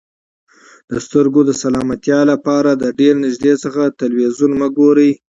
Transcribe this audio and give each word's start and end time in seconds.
د 0.91 0.93
سترګو 1.05 1.41
د 1.45 1.51
سلامتیا 1.63 2.19
لپاره 2.31 2.69
د 2.73 2.83
ډېر 2.99 3.13
نږدې 3.25 3.53
څخه 3.63 3.81
تلویزیون 4.01 4.51
مه 4.59 4.67
ګورئ. 4.77 5.11